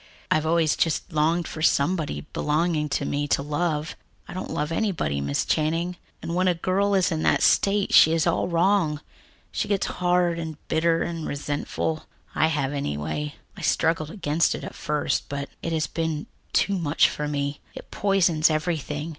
[0.31, 3.95] "I've always just longed for somebody belonging to me to love.
[4.27, 8.11] I don't love anybody, Miss Channing, and when a girl is in that state, she
[8.11, 9.01] is all wrong.
[9.51, 13.35] She gets hard and bitter and resentful I have, anyway.
[13.55, 17.59] I struggled against it at first, but it has been too much for me.
[17.75, 19.09] It poisons everything.